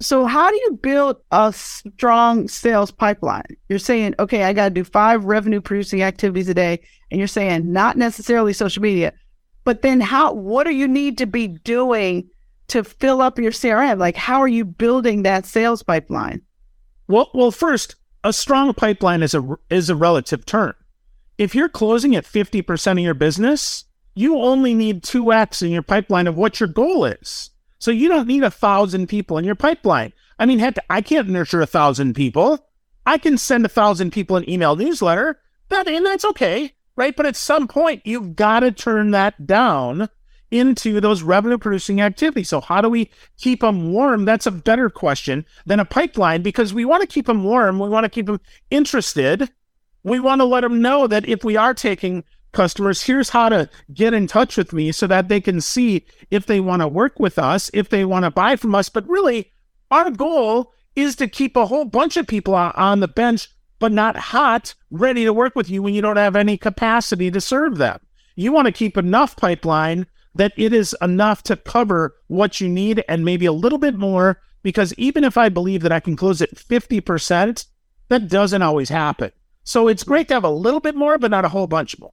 So, 0.00 0.24
how 0.24 0.50
do 0.50 0.56
you 0.56 0.78
build 0.82 1.18
a 1.30 1.52
strong 1.52 2.48
sales 2.48 2.90
pipeline? 2.90 3.44
You're 3.68 3.78
saying, 3.78 4.14
okay, 4.18 4.44
I 4.44 4.54
got 4.54 4.70
to 4.70 4.74
do 4.74 4.82
five 4.82 5.26
revenue 5.26 5.60
producing 5.60 6.02
activities 6.02 6.48
a 6.48 6.54
day. 6.54 6.80
And 7.10 7.18
you're 7.18 7.28
saying 7.28 7.70
not 7.70 7.98
necessarily 7.98 8.54
social 8.54 8.82
media, 8.82 9.12
but 9.64 9.82
then 9.82 10.00
how, 10.00 10.32
what 10.32 10.64
do 10.64 10.70
you 10.74 10.88
need 10.88 11.18
to 11.18 11.26
be 11.26 11.48
doing 11.48 12.30
to 12.72 12.84
fill 12.84 13.20
up 13.20 13.38
your 13.38 13.52
CRM? 13.52 13.98
Like, 13.98 14.16
how 14.16 14.40
are 14.40 14.48
you 14.48 14.64
building 14.64 15.22
that 15.22 15.46
sales 15.46 15.82
pipeline? 15.82 16.42
Well, 17.06 17.30
well, 17.34 17.50
first, 17.50 17.96
a 18.24 18.32
strong 18.32 18.72
pipeline 18.74 19.22
is 19.22 19.34
a 19.34 19.58
is 19.70 19.90
a 19.90 19.96
relative 19.96 20.46
term. 20.46 20.74
If 21.38 21.54
you're 21.54 21.68
closing 21.68 22.14
at 22.14 22.24
50% 22.24 22.92
of 22.92 22.98
your 22.98 23.14
business, 23.14 23.84
you 24.14 24.38
only 24.38 24.74
need 24.74 25.02
2x 25.02 25.62
in 25.62 25.70
your 25.70 25.82
pipeline 25.82 26.26
of 26.26 26.36
what 26.36 26.60
your 26.60 26.68
goal 26.68 27.04
is. 27.04 27.50
So 27.78 27.90
you 27.90 28.08
don't 28.08 28.28
need 28.28 28.44
a 28.44 28.50
thousand 28.50 29.08
people 29.08 29.38
in 29.38 29.44
your 29.44 29.54
pipeline. 29.54 30.12
I 30.38 30.46
mean, 30.46 30.58
heck, 30.58 30.76
I 30.88 31.00
can't 31.00 31.28
nurture 31.28 31.60
a 31.60 31.66
thousand 31.66 32.14
people. 32.14 32.66
I 33.04 33.18
can 33.18 33.36
send 33.36 33.64
a 33.64 33.68
thousand 33.68 34.12
people 34.12 34.36
an 34.36 34.48
email 34.48 34.76
newsletter. 34.76 35.40
That 35.68 35.88
and 35.88 36.06
that's 36.06 36.24
okay, 36.24 36.74
right? 36.96 37.16
But 37.16 37.26
at 37.26 37.36
some 37.36 37.66
point, 37.66 38.02
you've 38.04 38.36
got 38.36 38.60
to 38.60 38.70
turn 38.70 39.10
that 39.10 39.46
down 39.46 40.08
into 40.52 41.00
those 41.00 41.22
revenue 41.22 41.58
producing 41.58 42.00
activities. 42.00 42.50
So 42.50 42.60
how 42.60 42.80
do 42.80 42.88
we 42.88 43.10
keep 43.38 43.62
them 43.62 43.92
warm? 43.92 44.24
That's 44.24 44.46
a 44.46 44.52
better 44.52 44.90
question 44.90 45.46
than 45.66 45.80
a 45.80 45.84
pipeline 45.84 46.42
because 46.42 46.74
we 46.74 46.84
want 46.84 47.00
to 47.00 47.06
keep 47.06 47.26
them 47.26 47.42
warm. 47.42 47.78
We 47.78 47.88
want 47.88 48.04
to 48.04 48.10
keep 48.10 48.26
them 48.26 48.40
interested. 48.70 49.50
We 50.04 50.20
want 50.20 50.40
to 50.40 50.44
let 50.44 50.60
them 50.60 50.82
know 50.82 51.06
that 51.06 51.28
if 51.28 51.42
we 51.42 51.56
are 51.56 51.74
taking 51.74 52.24
customers, 52.52 53.02
here's 53.02 53.30
how 53.30 53.48
to 53.48 53.68
get 53.94 54.12
in 54.12 54.26
touch 54.26 54.56
with 54.58 54.72
me 54.72 54.92
so 54.92 55.06
that 55.06 55.28
they 55.28 55.40
can 55.40 55.60
see 55.60 56.04
if 56.30 56.44
they 56.46 56.60
want 56.60 56.82
to 56.82 56.88
work 56.88 57.18
with 57.18 57.38
us, 57.38 57.70
if 57.72 57.88
they 57.88 58.04
want 58.04 58.24
to 58.24 58.30
buy 58.30 58.56
from 58.56 58.74
us. 58.74 58.90
But 58.90 59.08
really, 59.08 59.50
our 59.90 60.10
goal 60.10 60.72
is 60.94 61.16
to 61.16 61.28
keep 61.28 61.56
a 61.56 61.66
whole 61.66 61.86
bunch 61.86 62.18
of 62.18 62.26
people 62.26 62.54
on 62.54 63.00
the 63.00 63.08
bench, 63.08 63.48
but 63.78 63.90
not 63.90 64.16
hot, 64.16 64.74
ready 64.90 65.24
to 65.24 65.32
work 65.32 65.56
with 65.56 65.70
you 65.70 65.82
when 65.82 65.94
you 65.94 66.02
don't 66.02 66.18
have 66.18 66.36
any 66.36 66.58
capacity 66.58 67.30
to 67.30 67.40
serve 67.40 67.78
them. 67.78 67.98
You 68.36 68.52
want 68.52 68.66
to 68.66 68.72
keep 68.72 68.96
enough 68.96 69.36
pipeline 69.36 70.06
that 70.34 70.52
it 70.56 70.72
is 70.72 70.96
enough 71.00 71.42
to 71.44 71.56
cover 71.56 72.14
what 72.28 72.60
you 72.60 72.68
need 72.68 73.04
and 73.08 73.24
maybe 73.24 73.46
a 73.46 73.52
little 73.52 73.78
bit 73.78 73.96
more. 73.96 74.40
Because 74.62 74.94
even 74.94 75.24
if 75.24 75.36
I 75.36 75.48
believe 75.48 75.82
that 75.82 75.92
I 75.92 76.00
can 76.00 76.16
close 76.16 76.40
at 76.40 76.54
50%, 76.54 77.66
that 78.08 78.28
doesn't 78.28 78.62
always 78.62 78.88
happen. 78.88 79.32
So 79.64 79.88
it's 79.88 80.04
great 80.04 80.28
to 80.28 80.34
have 80.34 80.44
a 80.44 80.50
little 80.50 80.80
bit 80.80 80.94
more, 80.94 81.18
but 81.18 81.30
not 81.30 81.44
a 81.44 81.48
whole 81.48 81.66
bunch 81.66 81.98
more. 81.98 82.12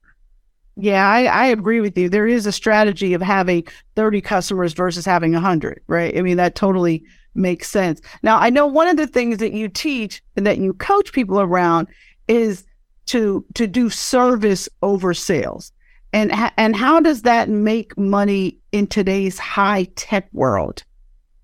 Yeah, 0.76 1.08
I, 1.08 1.24
I 1.24 1.46
agree 1.46 1.80
with 1.80 1.96
you. 1.98 2.08
There 2.08 2.26
is 2.26 2.46
a 2.46 2.52
strategy 2.52 3.12
of 3.12 3.22
having 3.22 3.66
30 3.96 4.20
customers 4.20 4.72
versus 4.72 5.04
having 5.04 5.32
100, 5.32 5.82
right? 5.88 6.16
I 6.16 6.22
mean, 6.22 6.36
that 6.38 6.54
totally 6.54 7.04
makes 7.34 7.68
sense. 7.68 8.00
Now, 8.22 8.38
I 8.38 8.50
know 8.50 8.66
one 8.66 8.88
of 8.88 8.96
the 8.96 9.06
things 9.06 9.38
that 9.38 9.52
you 9.52 9.68
teach 9.68 10.22
and 10.36 10.46
that 10.46 10.58
you 10.58 10.72
coach 10.74 11.12
people 11.12 11.40
around 11.40 11.88
is 12.28 12.64
to 13.06 13.44
to 13.54 13.66
do 13.66 13.90
service 13.90 14.68
over 14.82 15.12
sales. 15.14 15.72
And 16.12 16.32
and 16.56 16.74
how 16.74 17.00
does 17.00 17.22
that 17.22 17.48
make 17.48 17.96
money 17.96 18.58
in 18.72 18.86
today's 18.86 19.38
high 19.38 19.84
tech 19.94 20.28
world? 20.32 20.82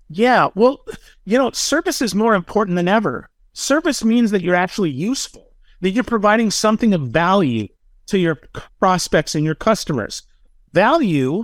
Yeah, 0.09 0.49
well, 0.55 0.83
you 1.25 1.37
know, 1.37 1.51
service 1.51 2.01
is 2.01 2.15
more 2.15 2.35
important 2.35 2.75
than 2.75 2.87
ever. 2.87 3.29
Service 3.53 4.03
means 4.03 4.31
that 4.31 4.41
you're 4.41 4.55
actually 4.55 4.91
useful, 4.91 5.49
that 5.81 5.91
you're 5.91 6.03
providing 6.03 6.51
something 6.51 6.93
of 6.93 7.01
value 7.01 7.67
to 8.07 8.17
your 8.17 8.39
prospects 8.79 9.35
and 9.35 9.43
your 9.43 9.55
customers. 9.55 10.23
Value, 10.73 11.43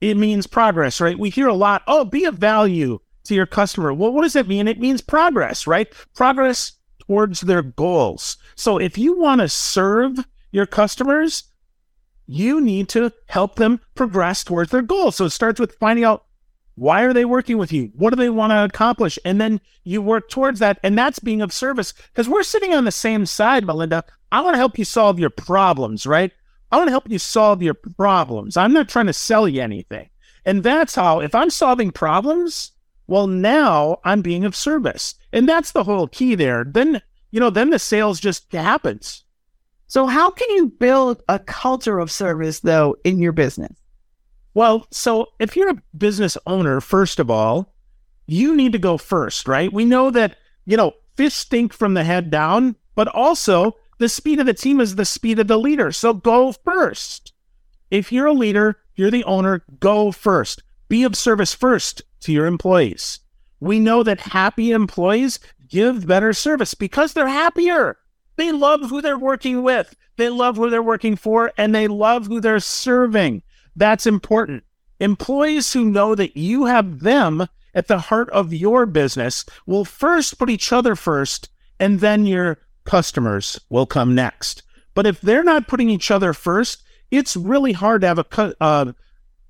it 0.00 0.16
means 0.16 0.46
progress, 0.46 1.00
right? 1.00 1.18
We 1.18 1.30
hear 1.30 1.48
a 1.48 1.54
lot, 1.54 1.82
oh, 1.86 2.04
be 2.04 2.24
of 2.24 2.34
value 2.34 2.98
to 3.24 3.34
your 3.34 3.46
customer. 3.46 3.92
Well, 3.92 4.12
what 4.12 4.22
does 4.22 4.34
that 4.34 4.48
mean? 4.48 4.68
It 4.68 4.80
means 4.80 5.00
progress, 5.00 5.66
right? 5.66 5.88
Progress 6.14 6.72
towards 6.98 7.40
their 7.40 7.62
goals. 7.62 8.36
So 8.54 8.78
if 8.78 8.98
you 8.98 9.18
want 9.18 9.40
to 9.40 9.48
serve 9.48 10.18
your 10.52 10.66
customers, 10.66 11.44
you 12.28 12.60
need 12.60 12.88
to 12.90 13.12
help 13.26 13.56
them 13.56 13.80
progress 13.94 14.44
towards 14.44 14.70
their 14.70 14.82
goals. 14.82 15.16
So 15.16 15.24
it 15.24 15.30
starts 15.30 15.58
with 15.58 15.76
finding 15.80 16.04
out 16.04 16.26
why 16.76 17.02
are 17.02 17.12
they 17.12 17.24
working 17.24 17.58
with 17.58 17.72
you? 17.72 17.90
What 17.96 18.10
do 18.10 18.16
they 18.16 18.28
want 18.28 18.52
to 18.52 18.64
accomplish? 18.64 19.18
And 19.24 19.40
then 19.40 19.60
you 19.82 20.00
work 20.00 20.28
towards 20.28 20.60
that. 20.60 20.78
And 20.84 20.96
that's 20.96 21.18
being 21.18 21.42
of 21.42 21.52
service 21.52 21.92
because 21.92 22.28
we're 22.28 22.44
sitting 22.44 22.72
on 22.72 22.84
the 22.84 22.92
same 22.92 23.26
side, 23.26 23.66
Melinda. 23.66 24.04
I 24.30 24.42
want 24.42 24.54
to 24.54 24.58
help 24.58 24.78
you 24.78 24.84
solve 24.84 25.18
your 25.18 25.30
problems, 25.30 26.06
right? 26.06 26.30
I 26.70 26.76
want 26.76 26.86
to 26.86 26.92
help 26.92 27.10
you 27.10 27.18
solve 27.18 27.62
your 27.62 27.74
problems. 27.74 28.56
I'm 28.56 28.74
not 28.74 28.88
trying 28.88 29.06
to 29.06 29.12
sell 29.12 29.48
you 29.48 29.60
anything. 29.60 30.10
And 30.44 30.62
that's 30.62 30.94
how, 30.94 31.20
if 31.20 31.34
I'm 31.34 31.50
solving 31.50 31.90
problems, 31.90 32.72
well, 33.06 33.26
now 33.26 33.98
I'm 34.04 34.22
being 34.22 34.44
of 34.44 34.54
service. 34.54 35.14
And 35.32 35.48
that's 35.48 35.72
the 35.72 35.84
whole 35.84 36.06
key 36.06 36.34
there. 36.34 36.62
Then, 36.62 37.02
you 37.30 37.40
know, 37.40 37.50
then 37.50 37.70
the 37.70 37.78
sales 37.78 38.20
just 38.20 38.52
happens. 38.52 39.24
So, 39.88 40.06
how 40.06 40.30
can 40.30 40.48
you 40.50 40.66
build 40.66 41.22
a 41.28 41.38
culture 41.38 41.98
of 41.98 42.10
service, 42.10 42.60
though, 42.60 42.96
in 43.04 43.18
your 43.18 43.32
business? 43.32 43.74
Well, 44.54 44.86
so 44.90 45.28
if 45.38 45.56
you're 45.56 45.70
a 45.70 45.82
business 45.96 46.36
owner, 46.46 46.80
first 46.80 47.18
of 47.18 47.30
all, 47.30 47.72
you 48.26 48.54
need 48.54 48.72
to 48.72 48.78
go 48.78 48.98
first, 48.98 49.48
right? 49.48 49.72
We 49.72 49.84
know 49.84 50.10
that, 50.10 50.36
you 50.66 50.76
know, 50.76 50.92
fish 51.16 51.34
stink 51.34 51.72
from 51.72 51.94
the 51.94 52.04
head 52.04 52.30
down, 52.30 52.76
but 52.94 53.08
also 53.08 53.76
the 53.98 54.08
speed 54.08 54.40
of 54.40 54.46
the 54.46 54.54
team 54.54 54.80
is 54.80 54.96
the 54.96 55.04
speed 55.04 55.38
of 55.38 55.48
the 55.48 55.58
leader. 55.58 55.92
So 55.92 56.12
go 56.12 56.52
first. 56.52 57.32
If 57.90 58.12
you're 58.12 58.26
a 58.26 58.32
leader, 58.32 58.78
you're 58.94 59.10
the 59.10 59.24
owner, 59.24 59.64
go 59.80 60.12
first. 60.12 60.62
Be 60.88 61.04
of 61.04 61.16
service 61.16 61.54
first 61.54 62.02
to 62.20 62.32
your 62.32 62.46
employees. 62.46 63.20
We 63.60 63.80
know 63.80 64.02
that 64.02 64.20
happy 64.20 64.72
employees 64.72 65.38
give 65.68 66.06
better 66.06 66.32
service 66.32 66.74
because 66.74 67.12
they're 67.12 67.28
happier. 67.28 67.98
They 68.38 68.52
love 68.52 68.88
who 68.88 69.02
they're 69.02 69.18
working 69.18 69.64
with, 69.64 69.96
they 70.16 70.28
love 70.28 70.56
who 70.56 70.70
they're 70.70 70.80
working 70.80 71.16
for, 71.16 71.52
and 71.58 71.74
they 71.74 71.88
love 71.88 72.28
who 72.28 72.40
they're 72.40 72.60
serving. 72.60 73.42
That's 73.74 74.06
important. 74.06 74.62
Employees 75.00 75.72
who 75.72 75.84
know 75.84 76.14
that 76.14 76.36
you 76.36 76.66
have 76.66 77.00
them 77.00 77.48
at 77.74 77.88
the 77.88 77.98
heart 77.98 78.30
of 78.30 78.54
your 78.54 78.86
business 78.86 79.44
will 79.66 79.84
first 79.84 80.38
put 80.38 80.50
each 80.50 80.72
other 80.72 80.94
first, 80.94 81.48
and 81.80 81.98
then 81.98 82.26
your 82.26 82.58
customers 82.84 83.60
will 83.68 83.86
come 83.86 84.14
next. 84.14 84.62
But 84.94 85.06
if 85.06 85.20
they're 85.20 85.44
not 85.44 85.66
putting 85.66 85.90
each 85.90 86.10
other 86.10 86.32
first, 86.32 86.84
it's 87.10 87.36
really 87.36 87.72
hard 87.72 88.02
to 88.02 88.06
have 88.06 88.18
a 88.20 88.54
uh, 88.60 88.92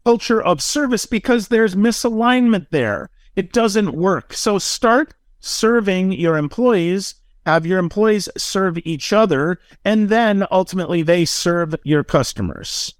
culture 0.02 0.40
of 0.40 0.62
service 0.62 1.04
because 1.04 1.48
there's 1.48 1.74
misalignment 1.74 2.68
there. 2.70 3.10
It 3.36 3.52
doesn't 3.52 3.92
work. 3.92 4.32
So 4.32 4.58
start 4.58 5.12
serving 5.40 6.12
your 6.12 6.38
employees, 6.38 7.16
have 7.48 7.64
your 7.64 7.78
employees 7.78 8.28
serve 8.36 8.78
each 8.84 9.12
other, 9.12 9.58
and 9.84 10.10
then 10.10 10.46
ultimately 10.50 11.02
they 11.02 11.24
serve 11.24 11.74
your 11.82 12.04
customers. 12.04 12.94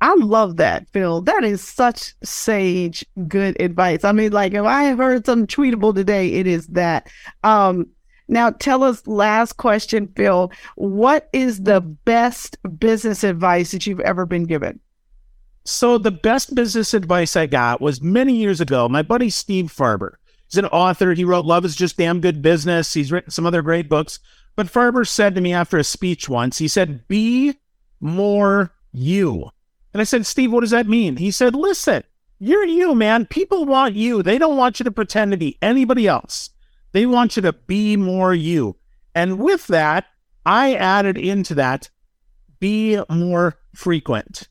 I 0.00 0.14
love 0.14 0.56
that, 0.56 0.88
Phil. 0.90 1.20
That 1.22 1.44
is 1.44 1.60
such 1.60 2.14
sage, 2.22 3.04
good 3.26 3.60
advice. 3.60 4.04
I 4.04 4.12
mean, 4.12 4.32
like 4.32 4.54
if 4.54 4.64
I 4.64 4.84
have 4.84 4.98
heard 4.98 5.26
something 5.26 5.46
tweetable 5.46 5.94
today, 5.94 6.32
it 6.34 6.46
is 6.46 6.68
that. 6.68 7.10
Um, 7.42 7.86
now, 8.28 8.50
tell 8.50 8.84
us, 8.84 9.04
last 9.08 9.54
question, 9.54 10.06
Phil. 10.14 10.52
What 10.76 11.28
is 11.32 11.64
the 11.64 11.80
best 11.80 12.56
business 12.78 13.24
advice 13.24 13.72
that 13.72 13.86
you've 13.86 14.00
ever 14.00 14.24
been 14.24 14.44
given? 14.44 14.78
So, 15.64 15.98
the 15.98 16.12
best 16.12 16.54
business 16.54 16.94
advice 16.94 17.34
I 17.34 17.46
got 17.46 17.80
was 17.80 18.00
many 18.00 18.36
years 18.36 18.60
ago. 18.60 18.88
My 18.88 19.02
buddy 19.02 19.30
Steve 19.30 19.66
Farber. 19.66 20.12
He's 20.50 20.58
an 20.58 20.66
author. 20.66 21.12
He 21.12 21.24
wrote 21.24 21.44
Love 21.44 21.64
is 21.64 21.76
Just 21.76 21.96
Damn 21.96 22.20
Good 22.20 22.42
Business. 22.42 22.92
He's 22.92 23.12
written 23.12 23.30
some 23.30 23.46
other 23.46 23.62
great 23.62 23.88
books. 23.88 24.18
But 24.56 24.66
Farber 24.66 25.06
said 25.06 25.34
to 25.34 25.40
me 25.40 25.52
after 25.52 25.78
a 25.78 25.84
speech 25.84 26.28
once, 26.28 26.58
he 26.58 26.66
said, 26.66 27.06
Be 27.06 27.54
more 28.00 28.72
you. 28.92 29.50
And 29.92 30.00
I 30.00 30.04
said, 30.04 30.26
Steve, 30.26 30.52
what 30.52 30.60
does 30.60 30.70
that 30.70 30.88
mean? 30.88 31.16
He 31.16 31.30
said, 31.30 31.54
Listen, 31.54 32.02
you're 32.40 32.64
you, 32.64 32.94
man. 32.94 33.26
People 33.26 33.64
want 33.64 33.94
you. 33.94 34.22
They 34.22 34.38
don't 34.38 34.56
want 34.56 34.80
you 34.80 34.84
to 34.84 34.90
pretend 34.90 35.30
to 35.30 35.36
be 35.36 35.56
anybody 35.62 36.08
else. 36.08 36.50
They 36.92 37.06
want 37.06 37.36
you 37.36 37.42
to 37.42 37.52
be 37.52 37.96
more 37.96 38.34
you. 38.34 38.76
And 39.14 39.38
with 39.38 39.68
that, 39.68 40.06
I 40.44 40.74
added 40.74 41.16
into 41.16 41.54
that 41.54 41.90
be 42.58 43.00
more 43.08 43.58
frequent. 43.74 44.48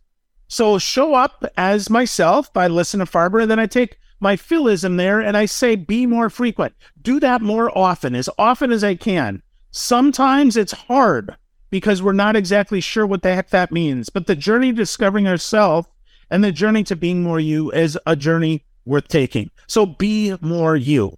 So 0.48 0.80
show 0.80 1.14
up 1.14 1.46
as 1.58 1.90
myself 1.90 2.52
by 2.54 2.68
listen 2.68 3.00
to 3.00 3.06
Farber, 3.06 3.42
and 3.42 3.52
then 3.52 3.60
I 3.60 3.68
take 3.68 3.99
my 4.20 4.36
philism 4.36 4.98
there 4.98 5.20
and 5.20 5.36
I 5.38 5.46
say 5.46 5.76
be 5.76 6.06
more 6.06 6.30
frequent. 6.30 6.74
Do 7.02 7.20
that 7.20 7.42
more 7.42 7.76
often, 7.78 8.16
as 8.16 8.30
often 8.38 8.72
as 8.72 8.84
I 8.84 8.96
can. 8.96 9.42
Sometimes 9.72 10.58
it's 10.58 10.72
hard 10.72 11.36
because 11.70 12.02
we're 12.02 12.14
not 12.14 12.36
exactly 12.36 12.82
sure 12.82 13.06
what 13.06 13.22
the 13.22 13.34
heck 13.34 13.50
that 13.52 13.72
means. 13.72 14.10
But 14.10 14.28
the 14.28 14.36
journey 14.36 14.72
to 14.72 14.78
discovering 14.78 15.28
ourselves 15.28 15.88
and 16.30 16.44
the 16.44 16.52
journey 16.52 16.84
to 16.86 16.96
being 16.96 17.24
more 17.24 17.40
you 17.40 17.72
is 17.72 17.98
a 18.06 18.16
journey 18.16 18.66
worth 18.86 19.08
taking. 19.08 19.52
So 19.68 19.86
be 19.86 20.36
more 20.42 20.76
you. 20.76 21.16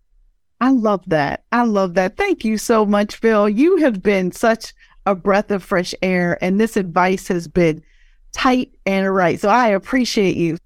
I 0.59 0.71
love 0.71 1.03
that. 1.07 1.43
I 1.51 1.63
love 1.63 1.95
that. 1.95 2.17
Thank 2.17 2.45
you 2.45 2.57
so 2.57 2.85
much, 2.85 3.15
Phil. 3.15 3.49
You 3.49 3.77
have 3.77 4.03
been 4.03 4.31
such 4.31 4.73
a 5.05 5.15
breath 5.15 5.49
of 5.49 5.63
fresh 5.63 5.95
air, 6.03 6.37
and 6.43 6.59
this 6.59 6.77
advice 6.77 7.27
has 7.29 7.47
been 7.47 7.81
tight 8.31 8.71
and 8.85 9.13
right. 9.13 9.39
So 9.39 9.49
I 9.49 9.69
appreciate 9.69 10.35
you. 10.35 10.57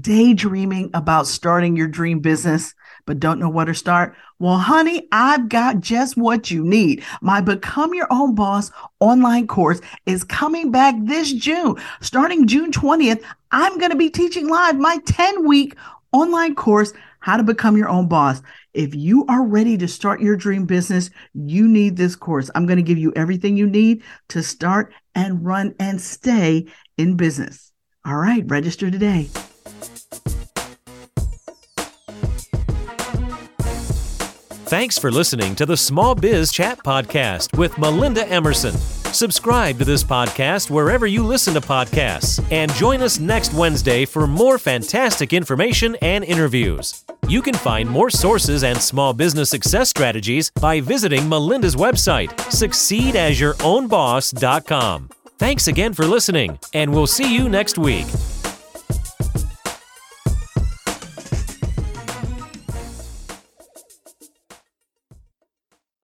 daydreaming 0.00 0.90
about 0.94 1.28
starting 1.28 1.76
your 1.76 1.86
dream 1.86 2.18
business? 2.18 2.74
but 3.06 3.20
don't 3.20 3.38
know 3.38 3.48
where 3.48 3.64
to 3.64 3.74
start? 3.74 4.14
Well, 4.38 4.58
honey, 4.58 5.08
I've 5.12 5.48
got 5.48 5.80
just 5.80 6.16
what 6.16 6.50
you 6.50 6.62
need. 6.64 7.04
My 7.22 7.40
Become 7.40 7.94
Your 7.94 8.08
Own 8.10 8.34
Boss 8.34 8.70
online 9.00 9.46
course 9.46 9.80
is 10.04 10.24
coming 10.24 10.70
back 10.70 10.94
this 10.98 11.32
June. 11.32 11.76
Starting 12.00 12.46
June 12.46 12.72
20th, 12.72 13.22
I'm 13.52 13.78
going 13.78 13.92
to 13.92 13.96
be 13.96 14.10
teaching 14.10 14.48
live 14.48 14.76
my 14.76 14.98
10 15.06 15.46
week 15.46 15.76
online 16.12 16.54
course, 16.54 16.92
How 17.20 17.36
to 17.36 17.42
Become 17.42 17.76
Your 17.76 17.88
Own 17.88 18.08
Boss. 18.08 18.42
If 18.74 18.94
you 18.94 19.24
are 19.26 19.44
ready 19.44 19.78
to 19.78 19.88
start 19.88 20.20
your 20.20 20.36
dream 20.36 20.66
business, 20.66 21.10
you 21.32 21.66
need 21.66 21.96
this 21.96 22.16
course. 22.16 22.50
I'm 22.54 22.66
going 22.66 22.76
to 22.76 22.82
give 22.82 22.98
you 22.98 23.12
everything 23.16 23.56
you 23.56 23.66
need 23.66 24.02
to 24.28 24.42
start 24.42 24.92
and 25.14 25.44
run 25.44 25.74
and 25.78 26.00
stay 26.00 26.66
in 26.96 27.16
business. 27.16 27.72
All 28.04 28.16
right, 28.16 28.44
register 28.46 28.90
today. 28.90 29.28
Thanks 34.68 34.98
for 34.98 35.12
listening 35.12 35.54
to 35.56 35.64
the 35.64 35.76
Small 35.76 36.16
Biz 36.16 36.50
Chat 36.50 36.78
Podcast 36.78 37.56
with 37.56 37.78
Melinda 37.78 38.26
Emerson. 38.26 38.72
Subscribe 39.12 39.78
to 39.78 39.84
this 39.84 40.02
podcast 40.02 40.70
wherever 40.70 41.06
you 41.06 41.22
listen 41.22 41.54
to 41.54 41.60
podcasts 41.60 42.44
and 42.50 42.72
join 42.74 43.00
us 43.00 43.20
next 43.20 43.54
Wednesday 43.54 44.04
for 44.04 44.26
more 44.26 44.58
fantastic 44.58 45.32
information 45.32 45.94
and 46.02 46.24
interviews. 46.24 47.04
You 47.28 47.42
can 47.42 47.54
find 47.54 47.88
more 47.88 48.10
sources 48.10 48.64
and 48.64 48.76
small 48.78 49.14
business 49.14 49.50
success 49.50 49.88
strategies 49.88 50.50
by 50.60 50.80
visiting 50.80 51.28
Melinda's 51.28 51.76
website, 51.76 52.30
succeedasYourOwnBoss.com. 52.50 55.10
Thanks 55.38 55.68
again 55.68 55.92
for 55.92 56.06
listening, 56.06 56.58
and 56.72 56.94
we'll 56.94 57.06
see 57.06 57.34
you 57.34 57.48
next 57.48 57.76
week. 57.76 58.06